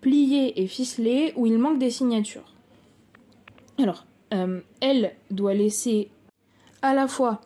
plié 0.00 0.60
et 0.60 0.66
ficelé 0.66 1.32
où 1.36 1.46
il 1.46 1.58
manque 1.58 1.78
des 1.78 1.90
signatures. 1.90 2.52
Alors, 3.78 4.06
euh, 4.34 4.60
elle 4.80 5.14
doit 5.30 5.54
laisser 5.54 6.10
à 6.82 6.94
la 6.94 7.06
fois 7.08 7.40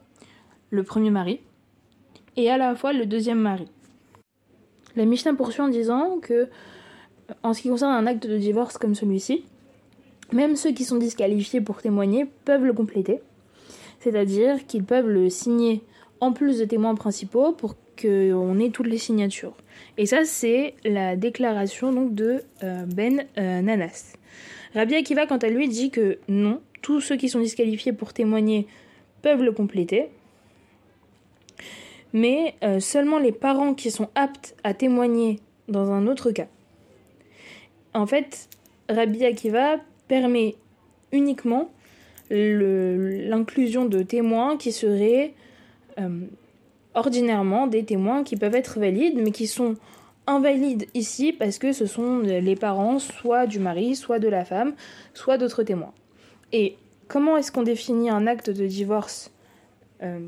le 0.70 0.82
premier 0.82 1.10
mari 1.10 1.40
et 2.36 2.50
à 2.50 2.56
la 2.56 2.74
fois 2.74 2.92
le 2.92 3.06
deuxième 3.06 3.40
mari. 3.40 3.68
La 4.96 5.04
Mishnah 5.04 5.34
poursuit 5.34 5.62
en 5.62 5.68
disant 5.68 6.18
que, 6.20 6.48
en 7.42 7.54
ce 7.54 7.62
qui 7.62 7.68
concerne 7.68 7.92
un 7.92 8.06
acte 8.06 8.26
de 8.26 8.36
divorce 8.36 8.78
comme 8.78 8.94
celui-ci, 8.94 9.44
même 10.32 10.56
ceux 10.56 10.72
qui 10.72 10.84
sont 10.84 10.96
disqualifiés 10.96 11.60
pour 11.60 11.80
témoigner 11.82 12.26
peuvent 12.44 12.64
le 12.64 12.72
compléter. 12.72 13.20
C'est-à-dire 14.02 14.66
qu'ils 14.66 14.82
peuvent 14.82 15.08
le 15.08 15.30
signer 15.30 15.82
en 16.20 16.32
plus 16.32 16.58
de 16.58 16.64
témoins 16.64 16.96
principaux 16.96 17.52
pour 17.52 17.76
qu'on 18.00 18.58
ait 18.58 18.70
toutes 18.70 18.88
les 18.88 18.98
signatures. 18.98 19.54
Et 19.96 20.06
ça, 20.06 20.24
c'est 20.24 20.74
la 20.84 21.14
déclaration 21.14 21.92
donc 21.92 22.14
de 22.14 22.42
euh, 22.64 22.84
Ben 22.86 23.26
euh, 23.38 23.60
Nanas. 23.60 24.14
Rabbi 24.74 24.96
Akiva, 24.96 25.26
quant 25.26 25.36
à 25.36 25.48
lui, 25.48 25.68
dit 25.68 25.90
que 25.90 26.18
non, 26.28 26.60
tous 26.80 27.00
ceux 27.00 27.16
qui 27.16 27.28
sont 27.28 27.38
disqualifiés 27.38 27.92
pour 27.92 28.12
témoigner 28.12 28.66
peuvent 29.20 29.42
le 29.42 29.52
compléter, 29.52 30.08
mais 32.12 32.56
euh, 32.64 32.80
seulement 32.80 33.18
les 33.18 33.32
parents 33.32 33.74
qui 33.74 33.92
sont 33.92 34.08
aptes 34.16 34.56
à 34.64 34.74
témoigner 34.74 35.38
dans 35.68 35.92
un 35.92 36.08
autre 36.08 36.32
cas. 36.32 36.48
En 37.94 38.06
fait, 38.06 38.48
Rabbi 38.88 39.24
Akiva 39.24 39.76
permet 40.08 40.56
uniquement 41.12 41.70
l'inclusion 42.32 43.84
de 43.84 44.02
témoins 44.02 44.56
qui 44.56 44.72
seraient 44.72 45.34
ordinairement 46.94 47.66
des 47.66 47.84
témoins 47.84 48.24
qui 48.24 48.36
peuvent 48.36 48.54
être 48.54 48.78
valides, 48.78 49.18
mais 49.22 49.30
qui 49.30 49.46
sont 49.46 49.76
invalides 50.26 50.86
ici 50.94 51.32
parce 51.32 51.58
que 51.58 51.72
ce 51.72 51.86
sont 51.86 52.20
les 52.20 52.56
parents 52.56 52.98
soit 52.98 53.46
du 53.46 53.58
mari, 53.58 53.96
soit 53.96 54.18
de 54.18 54.28
la 54.28 54.44
femme, 54.44 54.74
soit 55.14 55.38
d'autres 55.38 55.62
témoins. 55.62 55.92
Et 56.52 56.76
comment 57.08 57.36
est-ce 57.36 57.50
qu'on 57.50 57.62
définit 57.62 58.10
un 58.10 58.26
acte 58.26 58.50
de 58.50 58.66
divorce 58.66 59.32
euh, 60.02 60.20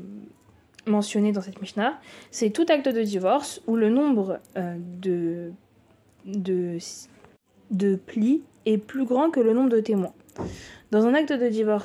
mentionné 0.85 1.31
dans 1.31 1.41
cette 1.41 1.61
Mishnah? 1.61 1.99
C'est 2.31 2.49
tout 2.49 2.65
acte 2.69 2.89
de 2.89 3.01
divorce 3.01 3.61
où 3.67 3.75
le 3.75 3.89
nombre 3.89 4.39
euh, 4.57 4.75
de, 5.01 5.51
de, 6.25 6.77
de 7.71 7.95
plis 7.95 8.41
est 8.65 8.77
plus 8.77 9.05
grand 9.05 9.29
que 9.29 9.39
le 9.39 9.53
nombre 9.53 9.69
de 9.69 9.79
témoins. 9.79 10.13
Dans 10.91 11.05
un 11.05 11.13
acte 11.13 11.31
de 11.31 11.47
divorce 11.47 11.84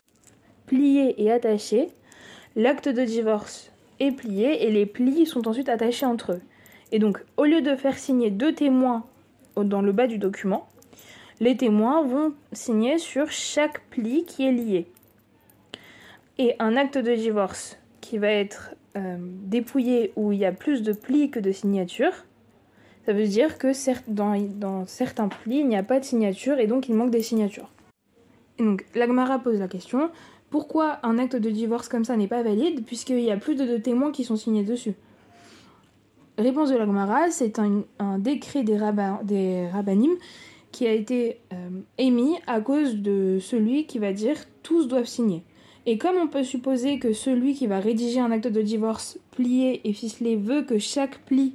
plié 0.70 1.20
et 1.20 1.32
attaché, 1.32 1.88
l'acte 2.54 2.88
de 2.88 3.02
divorce 3.02 3.72
est 3.98 4.12
plié 4.12 4.64
et 4.64 4.70
les 4.70 4.86
plis 4.86 5.26
sont 5.26 5.48
ensuite 5.48 5.68
attachés 5.68 6.06
entre 6.06 6.34
eux. 6.34 6.40
Et 6.92 7.00
donc, 7.00 7.18
au 7.36 7.44
lieu 7.44 7.60
de 7.60 7.74
faire 7.74 7.98
signer 7.98 8.30
deux 8.30 8.54
témoins 8.54 9.04
dans 9.56 9.82
le 9.82 9.90
bas 9.90 10.06
du 10.06 10.18
document, 10.18 10.68
les 11.40 11.56
témoins 11.56 12.04
vont 12.04 12.34
signer 12.52 12.98
sur 12.98 13.32
chaque 13.32 13.80
pli 13.90 14.24
qui 14.24 14.46
est 14.46 14.52
lié. 14.52 14.86
Et 16.38 16.54
un 16.60 16.76
acte 16.76 16.98
de 16.98 17.16
divorce 17.16 17.76
qui 18.00 18.18
va 18.18 18.28
être 18.28 18.70
euh, 18.96 19.16
dépouillé 19.18 20.12
où 20.14 20.30
il 20.30 20.38
y 20.38 20.44
a 20.44 20.52
plus 20.52 20.84
de 20.84 20.92
plis 20.92 21.30
que 21.30 21.40
de 21.40 21.50
signatures, 21.50 22.24
ça 23.06 23.12
veut 23.12 23.26
dire 23.26 23.58
que 23.58 23.72
dans, 24.08 24.40
dans 24.40 24.86
certains 24.86 25.26
plis, 25.26 25.58
il 25.58 25.68
n'y 25.68 25.76
a 25.76 25.82
pas 25.82 25.98
de 25.98 26.04
signature 26.04 26.60
et 26.60 26.68
donc 26.68 26.88
il 26.88 26.94
manque 26.94 27.10
des 27.10 27.22
signatures. 27.22 27.70
Et 28.60 28.62
donc, 28.62 28.84
l'Agmara 28.94 29.40
pose 29.40 29.58
la 29.58 29.68
question 29.68 30.10
pourquoi 30.50 30.98
un 31.02 31.18
acte 31.18 31.36
de 31.36 31.50
divorce 31.50 31.88
comme 31.88 32.04
ça 32.04 32.16
n'est 32.16 32.28
pas 32.28 32.42
valide 32.42 32.84
puisqu'il 32.84 33.20
y 33.20 33.30
a 33.30 33.36
plus 33.36 33.54
de 33.54 33.64
deux 33.64 33.80
témoins 33.80 34.12
qui 34.12 34.24
sont 34.24 34.36
signés 34.36 34.64
dessus 34.64 34.94
Réponse 36.38 36.70
de 36.70 36.76
la 36.76 36.86
Gemara, 36.86 37.30
c'est 37.30 37.58
un, 37.58 38.18
décret 38.18 38.62
des, 38.62 38.78
des 39.24 39.68
rabbinim 39.68 40.12
qui 40.72 40.86
a 40.86 40.92
été 40.92 41.38
euh, 41.52 41.68
émis 41.98 42.36
à 42.46 42.60
cause 42.60 42.96
de 42.96 43.38
celui 43.40 43.84
qui 43.86 43.98
va 43.98 44.12
dire 44.12 44.36
tous 44.62 44.86
doivent 44.86 45.06
signer. 45.06 45.42
Et 45.86 45.98
comme 45.98 46.16
on 46.16 46.28
peut 46.28 46.44
supposer 46.44 46.98
que 46.98 47.12
celui 47.12 47.54
qui 47.54 47.66
va 47.66 47.80
rédiger 47.80 48.20
un 48.20 48.30
acte 48.30 48.46
de 48.46 48.62
divorce 48.62 49.18
plié 49.32 49.80
et 49.84 49.92
ficelé 49.92 50.36
veut 50.36 50.62
que 50.62 50.78
chaque 50.78 51.18
pli 51.24 51.54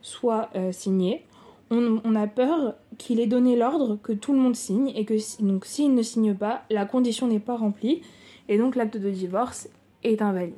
soit 0.00 0.50
euh, 0.54 0.70
signé, 0.72 1.24
on, 1.70 2.14
a 2.14 2.26
peur 2.26 2.74
qu'il 2.98 3.20
ait 3.20 3.26
donné 3.26 3.56
l'ordre 3.56 3.98
que 4.02 4.12
tout 4.12 4.32
le 4.32 4.38
monde 4.38 4.54
signe 4.54 4.92
et 4.94 5.04
que 5.04 5.18
s'il 5.18 5.94
ne 5.94 6.02
signe 6.02 6.34
pas, 6.34 6.62
la 6.70 6.84
condition 6.84 7.26
n'est 7.26 7.40
pas 7.40 7.56
remplie 7.56 8.02
et 8.48 8.58
donc 8.58 8.76
l'acte 8.76 8.96
de 8.96 9.10
divorce 9.10 9.68
est 10.02 10.22
invalide. 10.22 10.54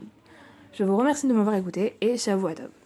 Je 0.72 0.84
vous 0.84 0.96
remercie 0.96 1.26
de 1.26 1.32
m'avoir 1.32 1.56
écouté 1.56 1.96
et 2.00 2.16
à 2.28 2.54
top. 2.54 2.76